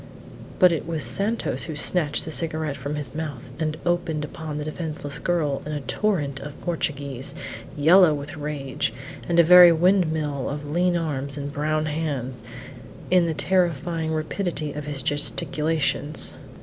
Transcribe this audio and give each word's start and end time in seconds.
But 0.57 0.71
it 0.71 0.87
was 0.87 1.03
Santos 1.03 1.65
who 1.65 1.75
snatched 1.75 2.25
the 2.25 2.31
cigarette 2.31 2.75
from 2.75 2.95
his 2.95 3.13
mouth, 3.13 3.43
and 3.59 3.77
opened 3.85 4.25
upon 4.25 4.57
the 4.57 4.65
defenceless 4.65 5.19
girl 5.19 5.61
in 5.63 5.73
a 5.73 5.81
torrent 5.81 6.39
of 6.39 6.59
Portuguese, 6.61 7.35
yellow 7.77 8.11
with 8.11 8.35
rage, 8.35 8.93
and 9.29 9.39
a 9.39 9.43
very 9.43 9.71
windmill 9.71 10.49
of 10.49 10.65
lean 10.67 10.97
arms 10.97 11.37
and 11.37 11.53
brown 11.53 11.85
hands 11.85 12.41
in 13.11 13.25
the 13.25 13.35
terrifying 13.35 14.11
rapidity 14.11 14.73
of 14.73 14.85
his 14.85 15.03
gesticulations. 15.03 16.33